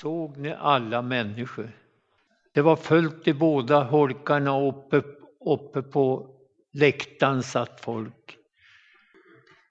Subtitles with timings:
[0.00, 1.70] såg ni alla människor.
[2.54, 5.02] Det var fullt i båda holkarna uppe,
[5.46, 6.26] uppe på
[6.72, 8.36] läktaren satt folk.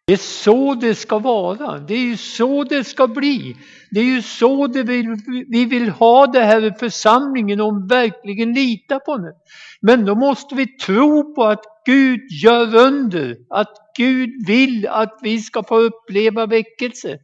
[0.08, 1.80] Det är så det ska vara.
[1.80, 3.58] Det är ju så det ska bli.
[3.92, 5.16] Det är ju så det vill,
[5.50, 9.34] vi vill ha det här i församlingen och verkligen lita på det.
[9.82, 15.40] Men då måste vi tro på att Gud gör under, att Gud vill att vi
[15.40, 17.20] ska få uppleva väckelse.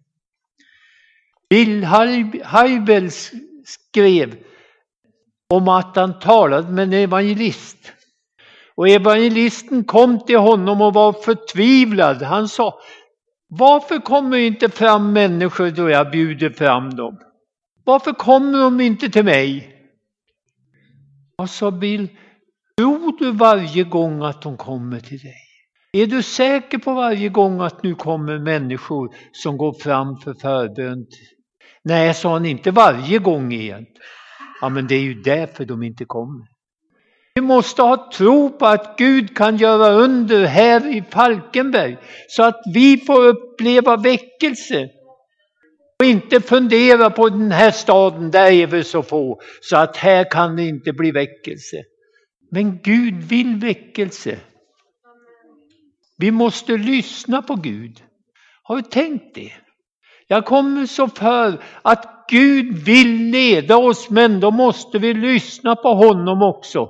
[1.49, 1.83] Bill
[2.43, 3.11] Heibel
[3.65, 4.35] skrev
[5.49, 7.77] om att han talade med en evangelist.
[8.75, 12.21] Och evangelisten kom till honom och var förtvivlad.
[12.21, 12.79] Han sa,
[13.47, 17.19] varför kommer inte fram människor då jag bjuder fram dem?
[17.83, 19.69] Varför kommer de inte till mig?
[21.37, 22.09] Och sa Bill,
[22.77, 25.42] tror du varje gång att de kommer till dig?
[25.97, 31.05] Är du säker på varje gång att nu kommer människor som går fram för förbön?
[31.83, 33.85] Nej, sa han, inte varje gång igen.
[34.61, 36.45] Ja, men det är ju därför de inte kommer.
[37.35, 42.61] Vi måste ha tro på att Gud kan göra under här i Falkenberg så att
[42.73, 44.89] vi får uppleva väckelse.
[45.99, 50.31] Och inte fundera på den här staden, där är vi så få, så att här
[50.31, 51.77] kan det inte bli väckelse.
[52.51, 54.39] Men Gud vill väckelse.
[56.17, 58.03] Vi måste lyssna på Gud.
[58.63, 59.51] Har du tänkt det?
[60.27, 65.93] Jag kommer så för att Gud vill leda oss, men då måste vi lyssna på
[65.93, 66.89] honom också.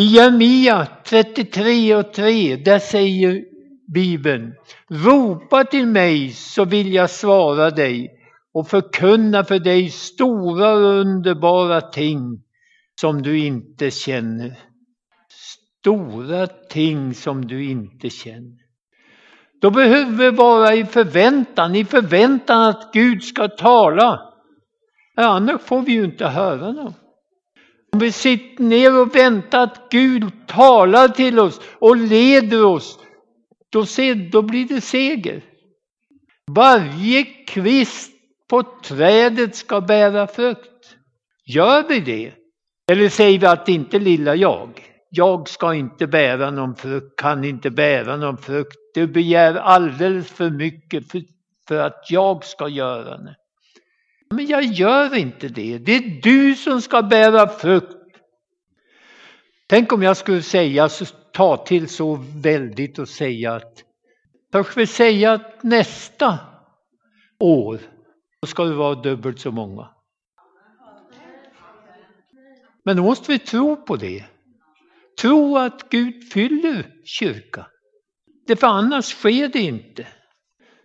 [0.00, 3.44] I Jeremia 33 och 3, där säger
[3.94, 4.54] Bibeln,
[4.90, 8.10] ropa till mig så vill jag svara dig
[8.54, 12.42] och förkunna för dig stora och underbara ting
[13.00, 14.71] som du inte känner.
[15.82, 18.58] Stora ting som du inte känner.
[19.60, 24.20] Då behöver vi vara i förväntan, i förväntan att Gud ska tala.
[25.16, 26.94] Annars får vi ju inte höra något.
[27.92, 32.98] Om vi sitter ner och väntar att Gud talar till oss och leder oss,
[33.72, 35.42] då, ser, då blir det seger.
[36.50, 38.12] Varje kvist
[38.48, 40.96] på trädet ska bära frukt.
[41.46, 42.32] Gör vi det?
[42.92, 47.44] Eller säger vi att det inte lilla jag, jag ska inte bära någon frukt, kan
[47.44, 48.76] inte bära någon frukt.
[48.94, 51.22] Du begär alldeles för mycket för,
[51.68, 53.36] för att jag ska göra det.
[54.30, 55.78] Men jag gör inte det.
[55.78, 57.96] Det är du som ska bära frukt.
[59.66, 60.88] Tänk om jag skulle säga,
[61.32, 63.84] ta till så väldigt och säga att,
[64.52, 66.38] kanske vi säga att nästa
[67.38, 67.78] år
[68.40, 69.88] då ska det vara dubbelt så många.
[72.84, 74.24] Men då måste vi tro på det.
[75.22, 77.64] Tro att Gud fyller kyrkan.
[78.46, 80.06] Det för annars sker det inte.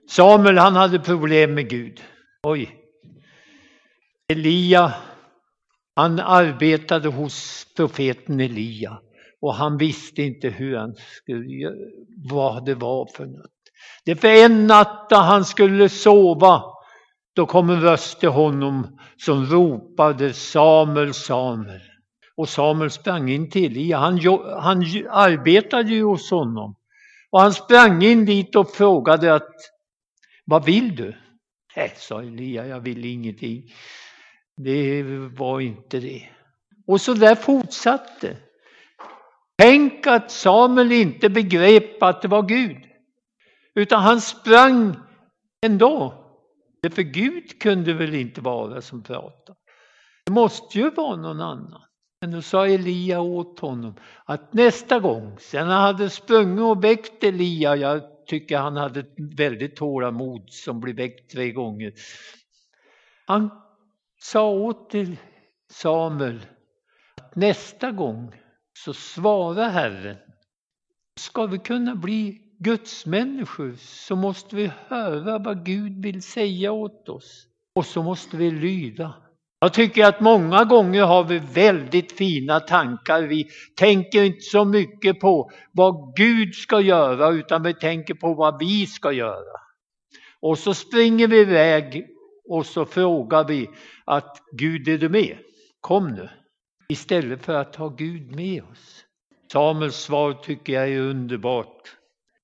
[0.10, 2.02] Samuel han hade problem med Gud.
[2.44, 2.76] Oj.
[4.32, 4.94] Elia
[5.96, 9.00] han arbetade hos profeten Elia
[9.42, 11.72] och han visste inte hur han skulle,
[12.30, 13.52] vad det var för något.
[14.06, 16.64] Det för en natt när han skulle sova,
[17.36, 21.82] då kom en röst till honom som ropade Samuel, Samuel.
[22.38, 23.98] Och Samuel sprang in till Elia.
[23.98, 24.20] Han,
[24.60, 24.78] han
[25.10, 26.76] arbetade ju hos honom.
[27.30, 29.56] Och han sprang in dit och frågade att
[30.46, 31.16] vad vill du?
[31.76, 33.64] Nej, sa Elia, jag vill ingenting.
[34.58, 35.04] Det
[35.38, 36.30] var inte det.
[36.88, 38.38] Och så där fortsatte.
[39.58, 42.78] Tänk att Samuel inte begrep att det var Gud.
[43.76, 44.96] Utan han sprang
[45.66, 46.24] ändå.
[46.92, 49.60] För Gud kunde väl inte vara som pratade.
[50.26, 51.82] Det måste ju vara någon annan.
[52.22, 53.96] Men då sa Elia åt honom
[54.26, 59.14] att nästa gång, sen han hade sprungit och väckt Elia, jag tycker han hade ett
[59.18, 61.94] väldigt tålamod som blev väckt tre gånger.
[63.26, 63.50] Han
[64.20, 65.18] sa åt till
[65.72, 66.46] Samuel
[67.16, 68.36] att nästa gång
[68.74, 70.18] så svarar Herren.
[71.20, 77.10] Ska vi kunna bli Guds människor så måste vi höra vad Gud vill säga åt
[77.10, 79.14] oss och så måste vi lyda.
[79.60, 83.22] Jag tycker att många gånger har vi väldigt fina tankar.
[83.22, 88.60] Vi tänker inte så mycket på vad Gud ska göra utan vi tänker på vad
[88.60, 89.60] vi ska göra.
[90.40, 92.08] Och så springer vi iväg
[92.50, 93.70] och så frågar vi
[94.06, 95.38] att Gud är du med?
[95.82, 96.30] Kom nu.
[96.90, 99.04] Istället för att ha Gud med oss.
[99.52, 101.96] Samuels svar tycker jag är underbart.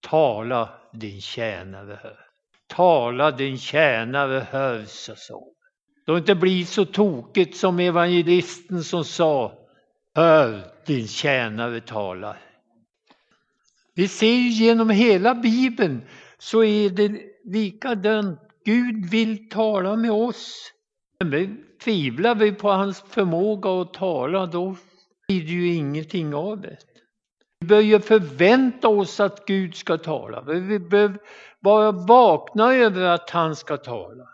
[0.02, 2.20] Tala din tjänare hör.
[2.68, 5.63] Tala din tjänare hör, sa Samuel.
[6.06, 9.52] Då inte blir så tokigt som evangelisten som sa
[10.16, 12.38] Hör din tjänare talar.
[13.96, 16.02] Vi ser genom hela Bibeln
[16.38, 18.40] så är det likadant.
[18.66, 20.72] Gud vill tala med oss.
[21.24, 24.76] Men tvivlar vi på hans förmåga att tala, då
[25.28, 26.78] blir det ju ingenting av det.
[27.60, 30.42] Vi bör ju förvänta oss att Gud ska tala.
[30.42, 31.18] Vi bör
[31.60, 34.33] vara vakna över att han ska tala.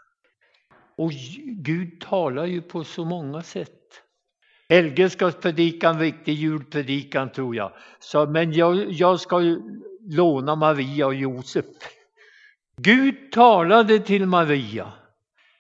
[0.99, 1.11] Och
[1.45, 3.79] Gud talar ju på så många sätt.
[4.69, 7.71] Helge ska predika en riktig julpredikan tror jag.
[7.99, 9.57] Så, men jag, jag ska
[10.09, 11.65] låna Maria och Josef.
[12.77, 14.93] Gud talade till Maria.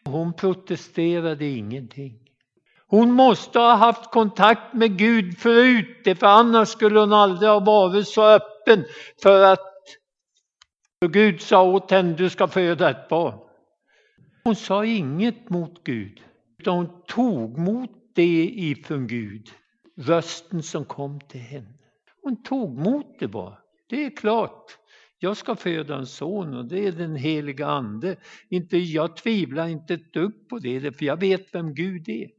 [0.05, 2.19] Hon protesterade ingenting.
[2.87, 8.07] Hon måste ha haft kontakt med Gud förut, för annars skulle hon aldrig ha varit
[8.07, 8.85] så öppen
[9.23, 9.59] för att
[11.09, 13.48] Gud sa åt henne, du ska föda ett barn.
[14.43, 16.21] Hon sa inget mot Gud,
[16.59, 19.49] utan hon tog mot det ifrån Gud,
[19.97, 21.73] rösten som kom till henne.
[22.23, 23.57] Hon tog mot det bara.
[23.89, 24.77] Det är klart,
[25.19, 28.15] jag ska föda en son och det är den heliga ande.
[28.49, 32.29] Inte, jag tvivlar inte ett dugg på det, för jag vet vem Gud är.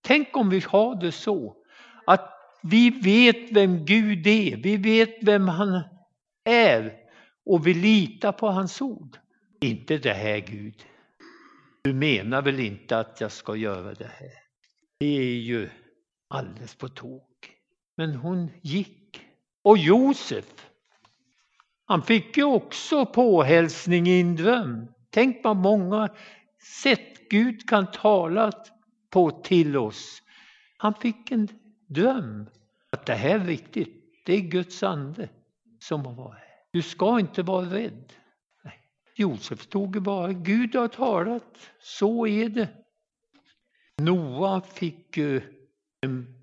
[0.00, 1.56] Tänk om vi har det så
[2.06, 2.30] att
[2.62, 5.82] vi vet vem Gud är, vi vet vem han
[6.44, 6.92] är
[7.46, 9.16] och vi litar på hans ord.
[9.60, 10.74] Inte det här Gud.
[11.84, 14.32] Du menar väl inte att jag ska göra det här?
[14.98, 15.70] Det är ju
[16.28, 17.56] alldeles på tok.
[17.96, 19.20] Men hon gick.
[19.62, 20.68] Och Josef,
[21.84, 24.86] han fick ju också påhälsning i en dröm.
[25.10, 26.08] Tänk vad många
[26.82, 28.52] sätt Gud kan tala
[29.10, 30.22] på till oss.
[30.76, 31.48] Han fick en
[31.88, 32.46] dröm.
[32.90, 34.22] Att det här är viktigt.
[34.26, 35.28] Det är Guds ande
[35.78, 36.56] som har varit här.
[36.72, 38.12] Du ska inte vara rädd.
[39.14, 42.68] Josef tog bara, Gud har talat, så är det.
[44.02, 45.42] Noa fick eh,
[46.00, 46.34] en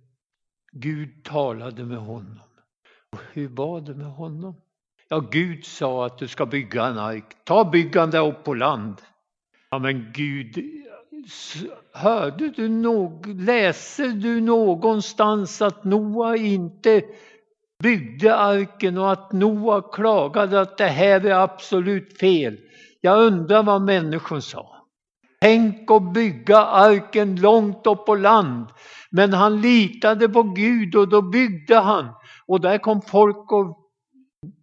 [0.72, 2.40] Gud talade med honom.
[3.12, 4.56] Och hur var det med honom?
[5.08, 7.26] Ja, Gud sa att du ska bygga en ark.
[7.44, 9.02] Ta byggande upp på land.
[9.70, 10.64] Ja, men Gud,
[11.94, 17.04] hörde du något, läser du någonstans att Noa inte
[17.82, 22.58] byggde arken och att Noa klagade att det här är absolut fel?
[23.02, 24.88] Jag undrar vad människor sa.
[25.42, 28.68] Tänk att bygga arken långt upp på land.
[29.12, 32.08] Men han litade på Gud och då byggde han.
[32.48, 33.78] Och där kom folk och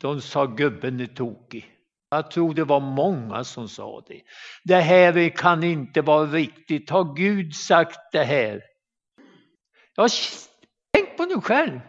[0.01, 1.67] de sa gubben är tokig.
[2.11, 4.21] Jag tror det var många som sa det.
[4.65, 6.91] Det här kan inte vara riktigt.
[6.91, 8.63] Har Gud sagt det här?
[9.97, 10.09] Ja,
[10.93, 11.81] tänk på dig själv.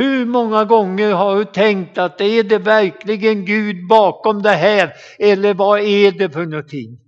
[0.00, 4.92] Hur många gånger har du tänkt att är det verkligen Gud bakom det här?
[5.18, 6.98] Eller vad är det för någonting?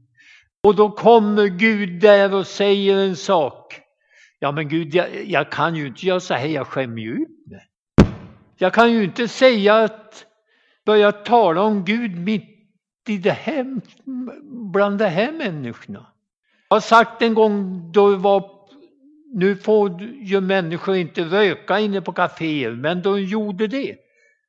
[0.62, 3.80] Och då kommer Gud där och säger en sak.
[4.38, 7.46] Ja men Gud, jag, jag kan ju inte göra så här, jag skämmer ju ut
[7.50, 7.66] mig.
[8.58, 10.24] Jag kan ju inte säga att,
[10.86, 12.48] börja tala om Gud mitt
[13.08, 13.80] i det här,
[14.72, 16.06] bland de här människorna.
[16.68, 18.50] Jag har sagt en gång då det var,
[19.32, 23.96] nu får ju människor inte röka inne på kaféer, men de gjorde det.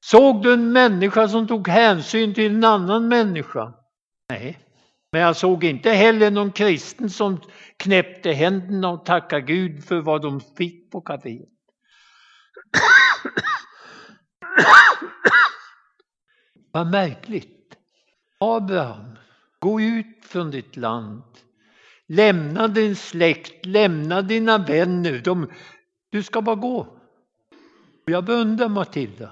[0.05, 3.73] Såg du en människa som tog hänsyn till en annan människa?
[4.29, 4.59] Nej.
[5.11, 7.39] Men jag såg inte heller någon kristen som
[7.77, 11.49] knäppte händerna och tackade Gud för vad de fick på kaféet.
[16.71, 17.77] Vad märkligt.
[18.39, 19.17] Abraham,
[19.59, 21.23] gå ut från ditt land.
[22.07, 25.21] Lämna din släkt, lämna dina vänner.
[25.23, 25.49] De,
[26.11, 26.87] du ska bara gå.
[28.05, 29.29] Jag beundrar Matilda.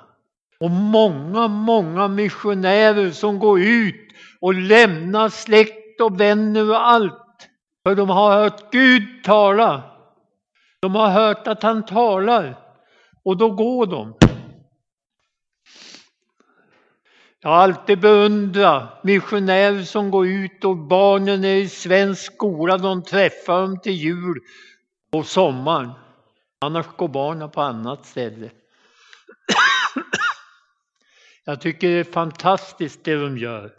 [0.60, 4.12] Och många, många missionärer som går ut
[4.42, 7.50] och lämnar släkt och vänner och allt.
[7.84, 9.84] För de har hört Gud tala.
[10.80, 12.58] De har hört att han talar.
[13.24, 14.13] Och då går de.
[17.43, 22.77] Jag har alltid beundrat missionärer som går ut och barnen är i svensk skola.
[22.77, 24.39] De träffar dem till jul
[25.12, 25.91] och sommaren.
[26.60, 28.50] Annars går barnen på annat ställe.
[31.45, 33.74] Jag tycker det är fantastiskt det de gör.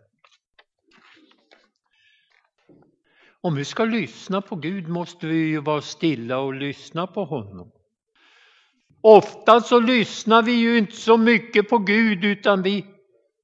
[3.41, 7.73] Om vi ska lyssna på Gud måste vi ju vara stilla och lyssna på honom.
[9.01, 12.92] Ofta så lyssnar vi ju inte så mycket på Gud utan vi,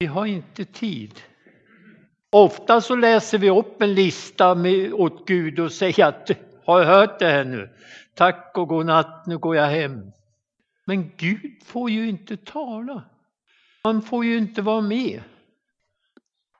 [0.00, 1.20] vi har inte tid.
[2.30, 6.30] Ofta så läser vi upp en lista med, åt Gud och säger att
[6.64, 7.70] har jag hört det här nu?
[8.14, 10.12] Tack och god natt, nu går jag hem.
[10.84, 13.04] Men Gud får ju inte tala.
[13.82, 15.22] Han får ju inte vara med.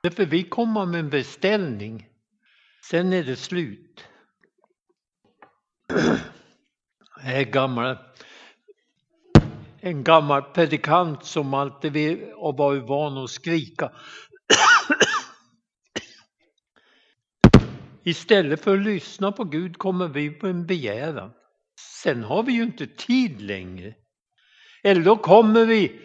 [0.03, 2.07] Därför vi kommer med en beställning.
[2.89, 4.03] Sen är det slut.
[7.15, 7.97] Det här gamla
[9.81, 11.93] en gammal predikant som alltid
[12.37, 13.91] har varit van att skrika.
[18.03, 21.31] Istället för att lyssna på Gud kommer vi på en begäran.
[22.03, 23.93] Sen har vi ju inte tid längre.
[24.83, 26.01] Eller då kommer vi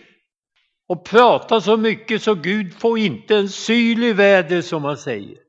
[0.88, 5.43] och pratar så mycket så Gud får inte en syl i väder som man säger.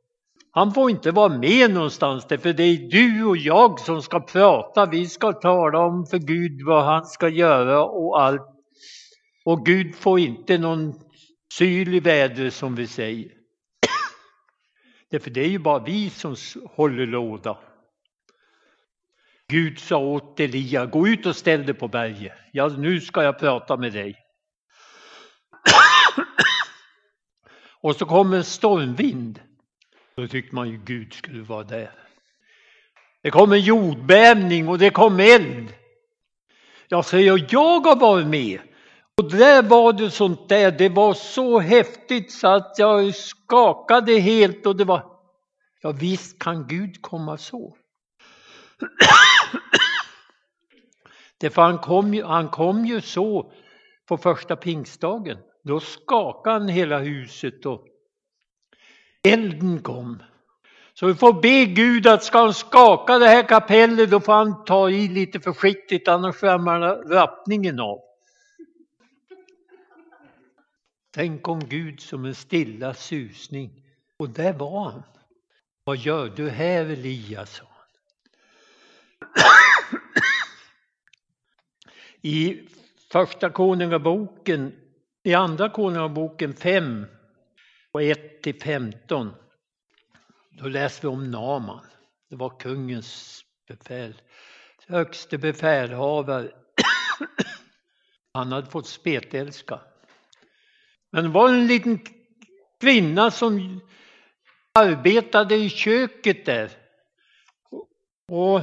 [0.55, 4.85] Han får inte vara med någonstans för det är du och jag som ska prata.
[4.85, 8.41] Vi ska tala om för Gud vad han ska göra och allt.
[9.45, 10.93] Och Gud får inte någon
[11.53, 13.31] syl i vädret, som vi säger.
[15.11, 16.35] Därför det är ju bara vi som
[16.75, 17.57] håller låda.
[19.47, 22.33] Gud sa åt Elia, gå ut och ställ dig på berget.
[22.51, 24.15] Ja, nu ska jag prata med dig.
[27.81, 29.39] och så kom en stormvind.
[30.17, 31.91] Då tyckte man ju Gud skulle vara där.
[33.23, 35.73] Det kom en jordbävning och det kom eld.
[36.87, 38.59] Jag säger, jag har varit med.
[39.17, 44.65] Och där var det sånt där, det var så häftigt så att jag skakade helt
[44.65, 45.05] och det var,
[45.81, 47.77] ja visst kan Gud komma så.
[51.37, 53.51] Därför han kom, ju, han kom ju så
[54.07, 55.37] på första pingstdagen.
[55.63, 57.87] Då skakade han hela huset och
[59.25, 60.23] elden kom.
[60.93, 64.65] Så vi får be Gud att ska han skaka det här kapellet då får han
[64.65, 66.79] ta i lite försiktigt annars skärmar
[67.09, 67.99] rappningen av.
[71.13, 73.83] Tänk om Gud som en stilla susning.
[74.19, 75.03] Och där var han.
[75.83, 77.61] Vad gör du här Elias?
[82.21, 82.59] I
[83.11, 84.73] första konungaboken,
[85.23, 87.05] i andra konungaboken 5
[87.95, 89.33] och 1 till 15.
[90.49, 91.85] Då läser vi om Naman.
[92.29, 94.21] Det var kungens befäl,
[94.87, 96.51] högste befälhavare.
[98.33, 99.79] Han hade fått spetälska.
[101.11, 101.99] Men det var en liten
[102.79, 103.81] kvinna som
[104.73, 106.71] arbetade i köket där.
[108.27, 108.61] Och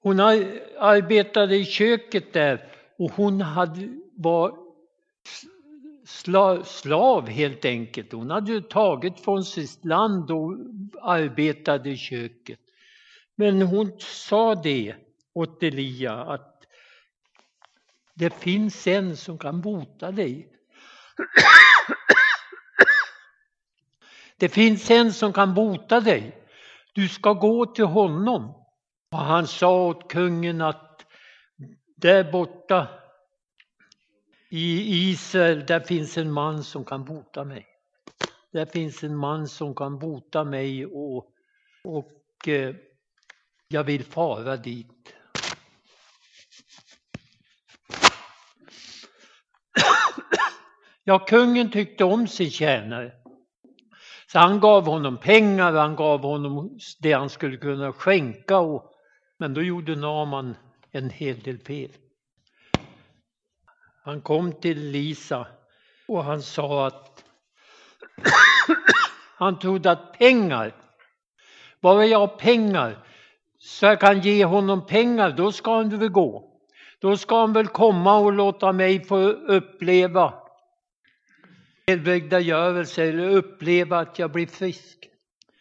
[0.00, 4.70] hon arbetade i köket där och hon hade, var
[6.64, 8.12] slav helt enkelt.
[8.12, 10.56] Hon hade tagit från sitt land och
[11.02, 12.60] arbetade i köket.
[13.36, 14.94] Men hon sa det
[15.34, 16.66] åt Elia att
[18.14, 20.48] det finns en som kan bota dig.
[24.36, 26.46] Det finns en som kan bota dig.
[26.92, 28.54] Du ska gå till honom.
[29.12, 31.06] Och han sa åt kungen att
[31.96, 32.99] där borta
[34.50, 37.66] i Israel, där finns en man som kan bota mig.
[38.52, 41.26] Där finns en man som kan bota mig och,
[41.84, 42.74] och eh,
[43.68, 45.14] jag vill fara dit.
[51.04, 53.12] Ja, kungen tyckte om sin tjänare.
[54.32, 58.58] Så han gav honom pengar, han gav honom det han skulle kunna skänka.
[58.58, 58.92] Och,
[59.38, 60.56] men då gjorde Naman
[60.90, 61.90] en hel del fel.
[64.02, 65.46] Han kom till Lisa
[66.08, 67.24] och han sa att
[69.36, 70.74] han trodde att pengar,
[71.80, 73.06] bara jag har pengar
[73.58, 76.46] så jag kan ge honom pengar, då ska han väl gå.
[77.00, 80.34] Då ska han väl komma och låta mig få uppleva
[81.86, 85.08] helbrägdagörelse eller uppleva att jag blir frisk.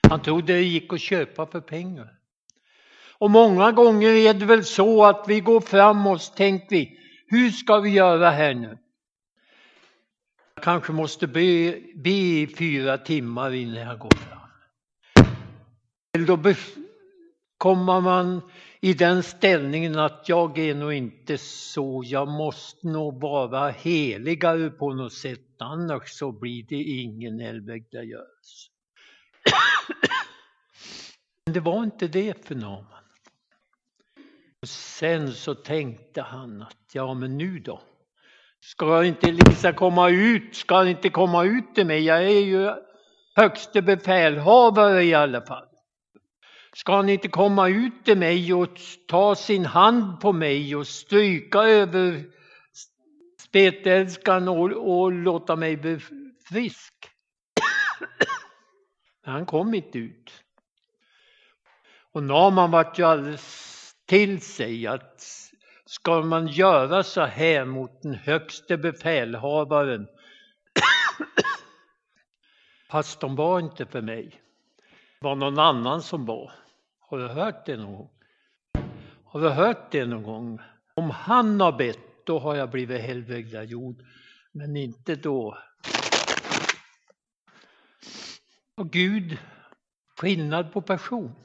[0.10, 2.08] Han trodde det gick att köpa för pengar.
[3.18, 6.99] Och många gånger är det väl så att vi går fram och tänker vi,
[7.30, 8.78] hur ska vi göra här nu?
[10.56, 14.40] Jag kanske måste be, be i fyra timmar innan jag går fram.
[16.26, 16.54] Då
[17.58, 18.42] kommer man
[18.82, 24.94] i den ställningen att jag är nog inte så, jag måste nog vara heligare på
[24.94, 28.70] något sätt, annars så blir det ingen helbrägdagörelse.
[31.46, 32.86] Men det var inte det för någon.
[34.66, 37.82] Sen så tänkte han att ja men nu då?
[38.60, 40.56] Ska inte Lisa komma ut?
[40.56, 42.06] Ska han inte komma ut till mig?
[42.06, 42.72] Jag är ju
[43.36, 45.68] högste befälhavare i alla fall.
[46.74, 51.60] Ska han inte komma ut till mig och ta sin hand på mig och stryka
[51.60, 52.24] över
[53.40, 56.00] spetälskan och, och låta mig bli
[56.50, 56.94] frisk?
[59.26, 60.44] Men han kom inte ut.
[62.12, 63.69] Och Naman vart ju alldeles
[64.10, 65.26] till sig att
[65.86, 70.08] ska man göra så här mot den högste befälhavaren
[72.90, 74.42] fast de var inte för mig.
[75.20, 76.52] Det var någon annan som var.
[77.00, 78.10] Har du hört det någon gång?
[79.26, 80.60] Har du hört det någon gång?
[80.94, 83.96] Om han har bett, då har jag blivit helbrägdaggjord,
[84.52, 85.58] men inte då.
[88.76, 89.38] Och Gud
[90.18, 91.36] skillnad på person?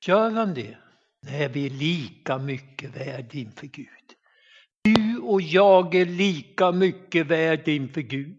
[0.00, 0.76] Gör han det?
[1.26, 3.86] Är vi är lika mycket värd inför Gud.
[4.84, 8.38] Du och jag är lika mycket värd inför Gud.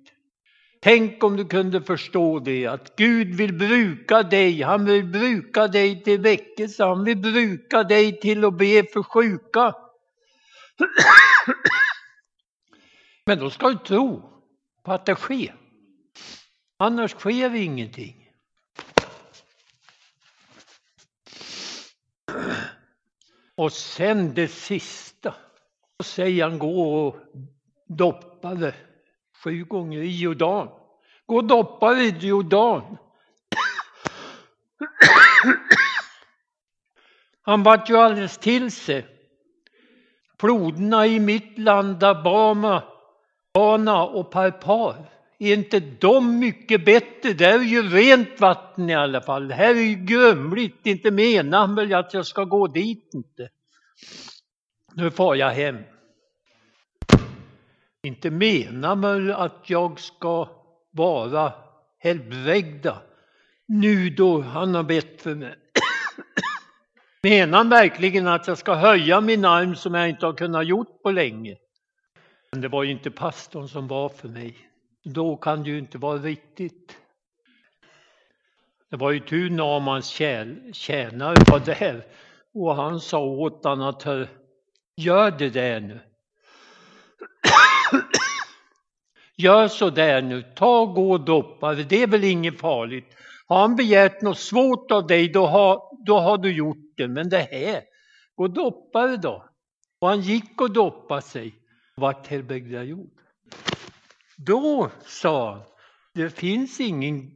[0.82, 4.62] Tänk om du kunde förstå det, att Gud vill bruka dig.
[4.62, 9.74] Han vill bruka dig till väckelse, han vill bruka dig till att be för sjuka.
[13.26, 14.30] Men då ska du tro
[14.84, 15.56] på att det sker.
[16.80, 18.23] Annars sker ingenting.
[23.56, 25.36] Och sen det sista.
[25.98, 27.16] Då säger han gå och
[27.88, 28.76] doppa det
[29.44, 30.70] sju gånger i Jordan.
[31.26, 32.98] Gå och doppa i Jordan.
[37.42, 39.08] Han vart ju alldeles till sig.
[40.40, 42.84] Floderna i mitt land, Abama,
[43.54, 45.13] Bana och Parpar,
[45.44, 47.34] är inte de mycket bättre?
[47.34, 49.48] Det är ju rent vatten i alla fall.
[49.48, 50.86] Det här är ju grumligt.
[50.86, 53.50] Inte menar han väl att jag ska gå dit inte.
[54.94, 55.78] Nu far jag hem.
[58.04, 60.50] Inte menar väl att jag ska
[60.92, 61.54] vara
[62.00, 63.02] helbrägda
[63.68, 65.56] nu då han har bett för mig.
[67.24, 71.04] Menar han verkligen att jag ska höja min arm som jag inte har kunnat gjort
[71.04, 71.56] på länge?
[72.52, 74.73] Men det var ju inte pastorn som var för mig.
[75.04, 76.98] Då kan det ju inte vara riktigt.
[78.90, 80.08] Det var ju tur Namans
[80.74, 82.06] tjänare var där
[82.54, 84.04] och han sa åt honom att
[84.96, 86.00] gör det där nu.
[89.36, 93.16] Gör så där nu, ta gå och doppa det är väl inget farligt.
[93.48, 97.08] Har han begärt något svårt av dig, då har, då har du gjort det.
[97.08, 97.82] Men det här,
[98.36, 99.46] gå och doppa det då.
[100.00, 101.56] Och han gick och doppade sig
[101.96, 103.12] och vart helbrägdaggjord.
[104.46, 105.64] Då sa han,
[106.14, 107.32] det finns ingen,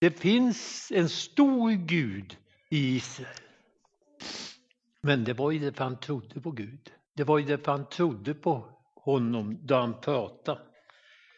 [0.00, 2.36] det finns en stor Gud
[2.70, 3.28] i Israel.
[5.00, 6.90] Men det var ju därför han trodde på Gud.
[7.14, 10.60] Det var ju därför han trodde på honom då han pratade.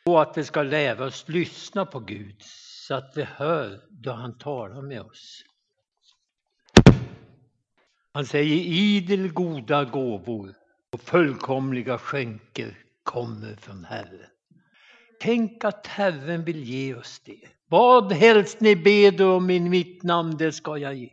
[0.04, 2.42] Och att vi ska lära oss lyssna på Gud
[2.86, 5.44] så att vi hör då han talar med oss.
[8.12, 10.54] Han säger idel goda gåvor
[10.92, 14.30] och fullkomliga skänker kommer från Herren.
[15.20, 17.40] Tänk att Herren vill ge oss det.
[17.68, 21.10] Vad helst ni ber om i mitt namn, det ska jag ge.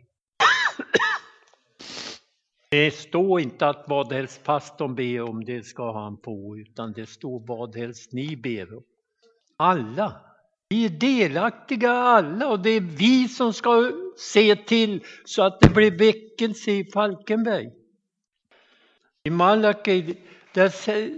[2.70, 7.06] Det står inte att vad helst pastorn ber om, det ska han få, utan det
[7.06, 8.82] står vad helst ni ber om.
[9.56, 10.12] Alla.
[10.68, 15.68] Vi är delaktiga alla och det är vi som ska se till så att det
[15.68, 17.70] blir väckelse i Falkenberg.
[19.24, 20.16] I Malaki
[20.54, 20.68] där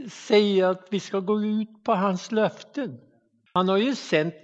[0.09, 2.99] säger att vi ska gå ut på hans löften.
[3.53, 4.35] Han har ju sänt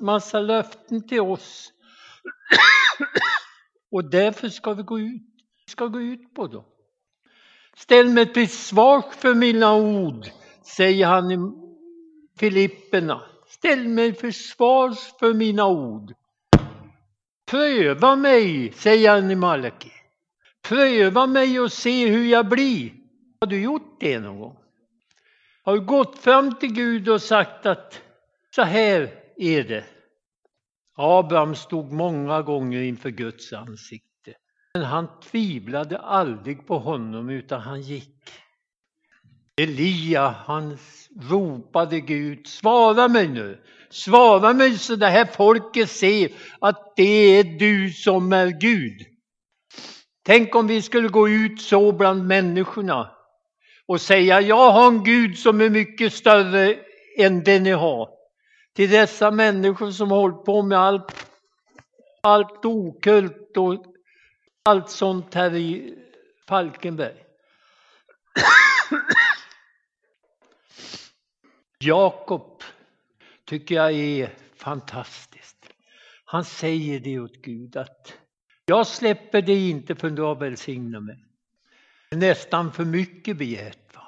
[0.00, 1.72] massa löften till oss.
[3.90, 5.22] Och därför ska vi gå ut,
[5.66, 6.64] vi ska gå ut på dem.
[7.76, 10.26] Ställ mig till svars för mina ord,
[10.62, 11.38] säger han i
[12.38, 13.22] Filipperna.
[13.48, 16.14] Ställ mig till svars för mina ord.
[17.50, 19.90] Pröva mig, säger han i Malaki.
[20.68, 23.03] Pröva mig och se hur jag blir.
[23.44, 24.56] Har du gjort det någon gång?
[25.62, 28.00] Har du gått fram till Gud och sagt att
[28.54, 29.84] så här är det?
[30.96, 34.34] Abraham stod många gånger inför Guds ansikte.
[34.74, 38.30] Men han tvivlade aldrig på honom utan han gick.
[39.60, 40.78] Elia, han
[41.30, 46.30] ropade Gud, svara mig nu, svara mig så det här folket ser
[46.60, 49.06] att det är du som är Gud.
[50.22, 53.13] Tänk om vi skulle gå ut så bland människorna
[53.86, 56.78] och säga jag har en Gud som är mycket större
[57.18, 58.08] än det ni har.
[58.72, 61.26] Till dessa människor som har hållit på med allt,
[62.22, 63.84] allt okult och
[64.62, 65.98] allt sånt här i
[66.48, 67.16] Falkenberg.
[71.78, 72.62] Jakob
[73.44, 75.56] tycker jag är fantastiskt.
[76.24, 78.18] Han säger det åt Gud att
[78.66, 81.33] jag släpper dig inte förrän du har välsignat mig
[82.14, 83.94] nästan för mycket begärt.
[83.94, 84.02] Va?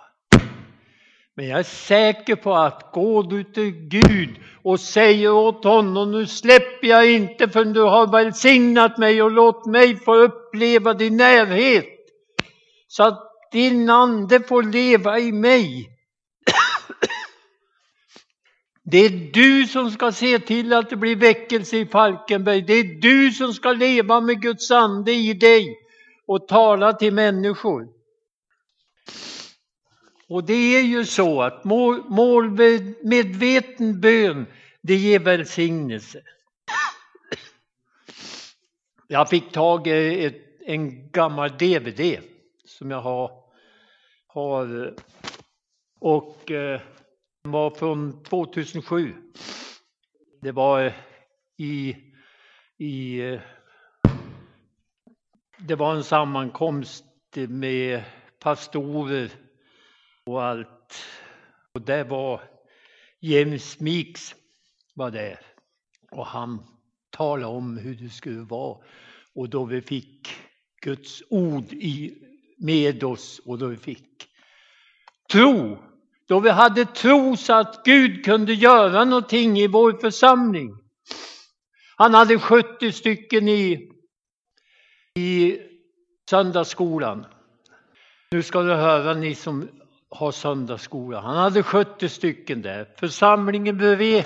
[1.37, 4.31] Men jag är säker på att går du till Gud
[4.63, 9.67] och säger åt honom nu släpper jag inte förrän du har välsignat mig och låt
[9.67, 11.87] mig få uppleva din närhet
[12.89, 15.91] så att din ande får leva i mig.
[18.85, 22.63] Det är du som ska se till att det blir väckelse i Falkenberg.
[22.63, 25.77] Det är du som ska leva med Guds ande i dig
[26.27, 27.96] och tala till människor.
[30.29, 31.65] Och det är ju så att
[32.09, 34.47] målmedveten bön,
[34.83, 36.23] det ger välsignelse.
[39.09, 42.19] Jag fick tag i ett, en gammal DVD
[42.65, 43.31] som jag har,
[44.27, 44.95] har
[46.01, 46.81] och den
[47.53, 49.15] var från 2007.
[50.41, 50.93] Det var
[51.57, 51.97] i,
[52.79, 53.41] i eh,
[55.59, 57.05] det var en sammankomst
[57.49, 58.03] med
[58.39, 59.31] pastorer
[60.27, 61.05] och allt.
[61.73, 62.41] Och det var
[63.21, 64.35] James Meeks
[64.95, 65.39] var där
[66.11, 66.63] och han
[67.11, 68.79] talade om hur det skulle vara
[69.35, 70.29] och då vi fick
[70.83, 72.15] Guds ord i,
[72.59, 74.29] med oss och då vi fick
[75.33, 75.79] tro.
[76.29, 80.79] Då vi hade tro så att Gud kunde göra någonting i vår församling.
[81.97, 83.91] Han hade 70 stycken i,
[85.15, 85.59] i
[86.31, 87.27] söndagsskolan.
[88.31, 89.69] Nu ska du höra ni som
[90.11, 91.21] ha söndagsskola.
[91.21, 92.89] Han hade 70 stycken där.
[92.97, 94.25] Församlingen bredvid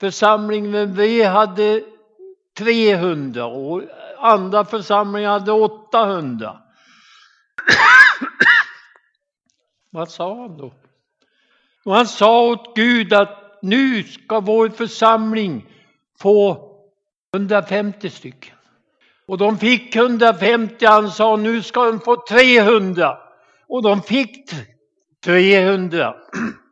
[0.00, 1.82] Församlingen bredvid hade
[2.58, 3.82] 300 och
[4.18, 6.58] andra församlingar hade 800.
[9.90, 10.74] Vad sa han då?
[11.84, 15.66] Och han sa åt Gud att nu ska vår församling
[16.18, 16.68] få
[17.34, 18.56] 150 stycken.
[19.32, 23.18] Och de fick 150, han sa nu ska de få 300.
[23.68, 24.50] Och de fick
[25.24, 26.14] 300.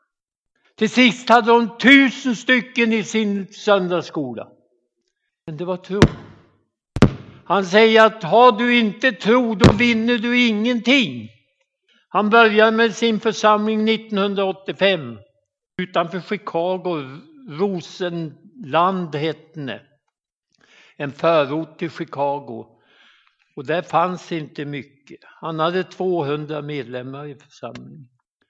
[0.79, 4.49] Till sist hade de tusen stycken i sin söndagsskola.
[5.46, 6.01] Men det var tro.
[7.44, 11.29] Han säger att har du inte tro då vinner du ingenting.
[12.09, 15.18] Han började med sin församling 1985
[15.83, 19.89] utanför Chicago, Rosenland hette det
[21.00, 22.66] en förort till Chicago.
[23.56, 25.18] Och där fanns inte mycket.
[25.40, 28.08] Han hade 200 medlemmar i församlingen.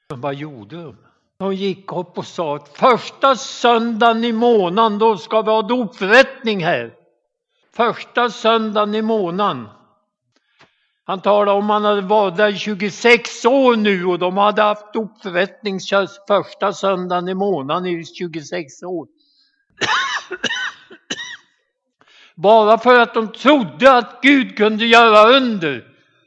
[0.09, 0.97] Men vad gjorde de?
[1.39, 6.65] De gick upp och sa att första söndagen i månaden då ska vi ha dopförrättning
[6.65, 6.95] här.
[7.73, 9.69] Första söndagen i månaden.
[11.05, 14.93] Han talade om att han hade varit där 26 år nu och de hade haft
[14.93, 15.79] dopförrättning
[16.29, 19.07] första söndagen i månaden i 26 år.
[22.43, 25.85] Bara för att de trodde att Gud kunde göra under.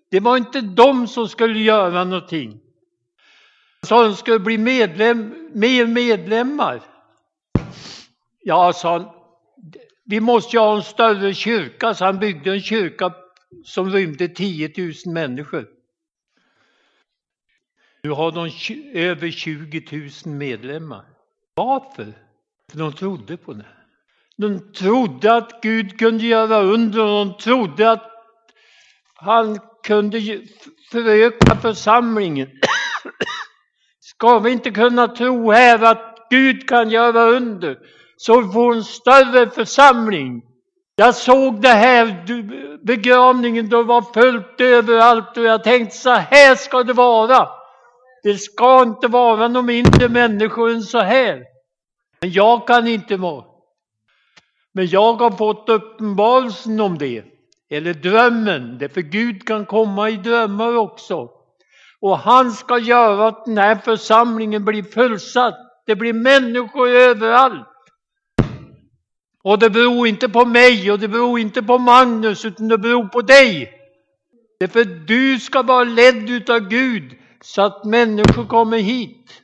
[0.10, 2.60] Det var inte de som skulle göra någonting.
[3.82, 6.82] Så de skulle bli medlem, mer medlemmar.
[8.44, 9.10] Ja, sa han,
[10.06, 13.14] vi måste ju ha en större kyrka, så han byggde en kyrka
[13.66, 15.68] som rymde 10 000 människor.
[18.04, 18.50] Nu har de
[19.00, 21.06] över 20 000 medlemmar.
[21.56, 22.14] Varför?
[22.72, 23.83] För de trodde på det.
[24.38, 28.12] De trodde att Gud kunde göra under och de trodde att
[29.16, 30.22] han kunde
[30.92, 32.50] föröka församlingen.
[34.00, 37.78] Ska vi inte kunna tro här att Gud kan göra under
[38.18, 40.42] så vi får en större församling?
[40.96, 42.26] Jag såg det här
[42.86, 47.50] begravningen, Det var fullt överallt och jag tänkte så här ska det vara.
[48.24, 51.44] Det ska inte vara några mindre människor än så här.
[52.22, 53.53] Men jag kan inte vara.
[54.74, 57.24] Men jag har fått uppenbarelsen om det,
[57.70, 61.30] eller drömmen, därför Gud kan komma i drömmar också.
[62.00, 65.56] Och han ska göra att den här församlingen blir fullsatt.
[65.86, 67.68] Det blir människor överallt.
[69.44, 73.08] Och det beror inte på mig och det beror inte på Magnus utan det beror
[73.08, 73.72] på dig.
[74.60, 79.42] Därför du ska vara ledd utav Gud så att människor kommer hit.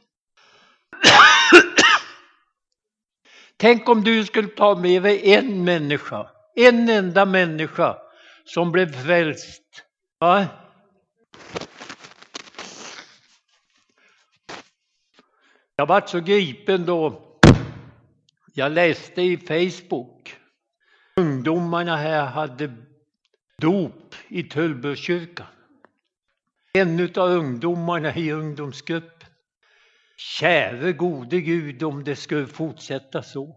[3.61, 7.97] Tänk om du skulle ta med dig en människa, en enda människa
[8.45, 9.63] som blev frälst.
[10.19, 10.47] Va?
[15.75, 17.21] Jag vart så gripen då.
[18.53, 20.35] Jag läste i Facebook.
[21.15, 22.73] Ungdomarna här hade
[23.57, 25.47] dop i Tullbergskyrkan.
[26.73, 29.18] En av ungdomarna i ungdomsgruppen
[30.19, 33.55] Käre gode Gud om det skulle fortsätta så.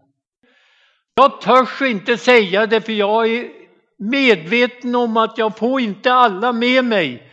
[1.15, 3.51] Jag törs inte säga det för jag är
[3.97, 7.31] medveten om att jag får inte alla med mig.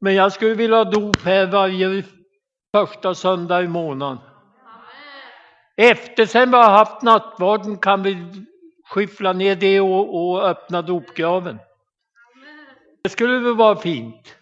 [0.00, 2.04] Men jag skulle vilja ha dop här varje
[2.76, 4.18] första söndag i månaden.
[5.76, 8.16] Efter sen vi har haft nattvarden kan vi
[8.84, 11.58] skyffla ner det och, och öppna dopgraven.
[13.02, 14.36] Det skulle väl vara fint.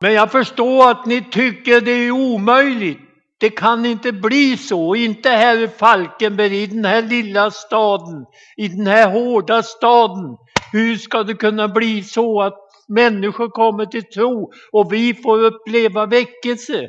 [0.00, 3.00] Men jag förstår att ni tycker det är omöjligt.
[3.38, 8.68] Det kan inte bli så, inte här i Falkenberg, i den här lilla staden, i
[8.68, 10.36] den här hårda staden.
[10.72, 12.54] Hur ska det kunna bli så att
[12.88, 16.88] människor kommer till tro och vi får uppleva väckelse?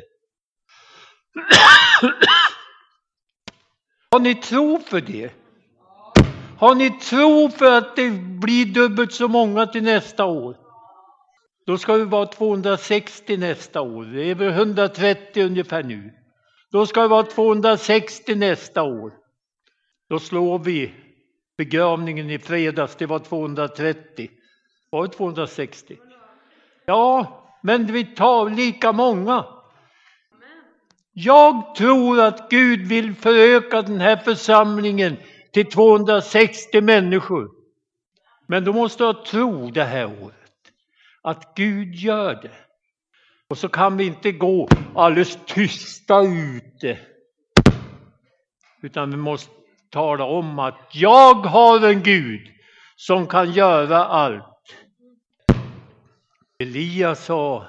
[4.10, 5.30] Har ni tro för det?
[6.58, 10.61] Har ni tro för att det blir dubbelt så många till nästa år?
[11.66, 14.04] Då ska vi vara 260 nästa år.
[14.04, 16.12] Det är väl 130 ungefär nu.
[16.70, 19.12] Då ska det vara 260 nästa år.
[20.08, 20.94] Då slår vi
[21.56, 22.96] begravningen i fredags.
[22.96, 24.30] Det var 230.
[24.90, 25.96] Var det 260?
[26.86, 29.44] Ja, men vi tar lika många.
[31.12, 35.16] Jag tror att Gud vill föröka den här församlingen
[35.52, 37.50] till 260 människor.
[38.46, 40.41] Men då måste jag tro det här året
[41.22, 42.50] att Gud gör det.
[43.48, 46.98] Och så kan vi inte gå alldeles tysta ute.
[48.82, 49.52] Utan vi måste
[49.90, 52.48] tala om att jag har en Gud
[52.96, 54.76] som kan göra allt.
[56.58, 57.66] Elia sa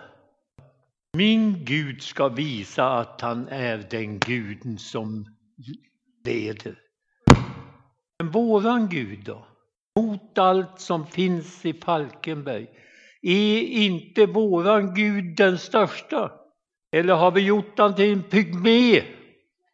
[1.18, 5.26] min Gud ska visa att han är den guden som
[6.26, 6.76] leder.
[8.20, 9.46] Men våran Gud då?
[10.00, 12.68] Mot allt som finns i Falkenberg.
[13.24, 16.32] Är inte våran Gud den största?
[16.92, 19.02] Eller har vi gjort han till en pygmé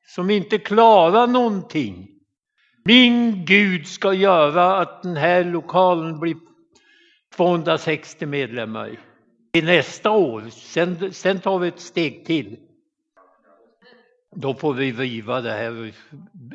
[0.07, 2.07] som inte klarar någonting?
[2.85, 6.35] Min Gud ska göra att den här lokalen blir
[7.35, 8.97] 260 medlemmar i
[9.53, 10.49] till nästa år.
[10.49, 12.57] Sen, sen tar vi ett steg till.
[14.35, 15.93] Då får vi riva det här,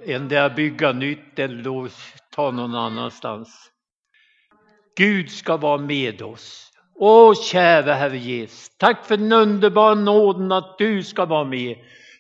[0.04, 1.88] endera bygga nytt eller då
[2.30, 3.70] ta någon annanstans.
[4.96, 6.73] Gud ska vara med oss.
[6.96, 11.76] Åh kära Herre Jesus, tack för den underbara nåden att du ska vara med.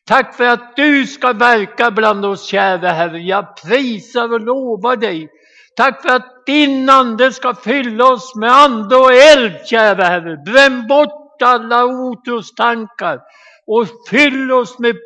[0.06, 3.18] Tack för att du ska verka bland oss kära Herre.
[3.18, 5.28] Jag prisar och lovar dig
[5.76, 10.36] Tack för att din ande ska fylla oss med ande och eld, kära Herre.
[10.36, 13.20] Bränn bort alla otrostankar
[13.66, 14.96] och fyll oss med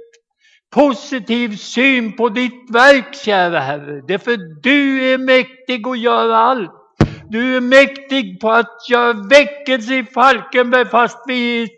[0.75, 4.03] positiv syn på ditt verk, kära Herre.
[4.09, 6.78] Därför du är mäktig att göra allt.
[7.31, 11.69] Du är mäktig på att göra väckelse i Falkenberg fast vi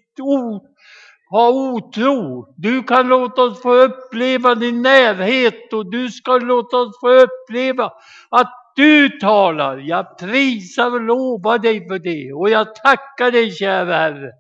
[1.30, 2.46] har otro.
[2.56, 7.92] Du kan låta oss få uppleva din närhet och du ska låta oss få uppleva
[8.30, 9.76] att du talar.
[9.76, 12.32] Jag prisar och lovar dig för det.
[12.32, 14.30] Och jag tackar dig, kära Herre,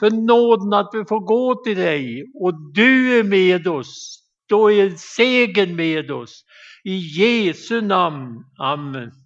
[0.00, 2.24] för nåden att vi får gå till dig.
[2.34, 4.22] Och du är med oss.
[4.48, 6.44] Då är segern med oss.
[6.84, 8.44] I Jesu namn.
[8.58, 9.25] Amen.